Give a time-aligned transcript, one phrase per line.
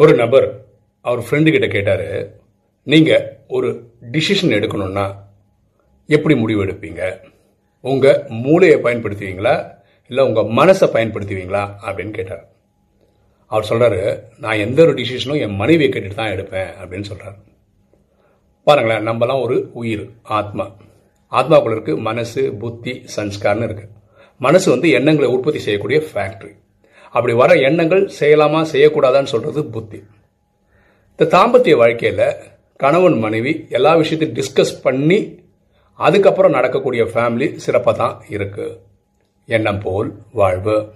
[0.00, 0.64] ஒரு நபர்
[1.00, 2.36] அவர் ஃப்ரெண்டு கிட்ட கேட்டாரு
[2.82, 5.14] நீங்க ஒரு டிசிஷன் எடுக்கணும்னா
[6.06, 7.20] எப்படி முடிவு எடுப்பீங்க?
[7.80, 9.74] உங்க மூளையை பயன்படுத்துவீங்களா?
[10.08, 11.74] இல்லை உங்க மனசை பயன்படுத்துவீங்களா?
[11.86, 12.48] அப்படின்னு கேட்டார்.
[13.46, 17.38] அவர் சொல்றாரு நான் எந்த ஒரு டிசிஷனும் என் மனைவியை கேட்டுட்டு தான் எடுப்பேன் அப்படின்னு சொல்றாரு.
[18.64, 20.70] பாருங்களேன் நம்மலாம் ஒரு உயிர் ஆத்மா.
[21.30, 23.88] ஆத்மாக்குள்ள இருக்கு மனசு புத்தி சன்ஸ்கார்னு இருக்கு.
[24.38, 26.58] மனசு வந்து எண்ணங்களை உற்பத்தி செய்யக்கூடிய ஃபேக்டரி
[27.10, 30.02] அப்படி வர எண்ணங்கள் செய்யலாமா செய்யக்கூடாதான்னு சொல்றது புத்தி.
[31.16, 32.34] இந்த தாம்பத்திய வாழ்க்கையில்
[32.76, 35.38] கணவன் மனைவி எல்லா விஷயத்தையும் டிஸ்கஸ் பண்ணி
[35.94, 38.80] அதுக்கப்புறம் நடக்கக்கூடிய ஃபேமிலி சிறப்பாக தான் இருக்கு.
[39.46, 40.92] எண்ணம் போல் வாழ்வு.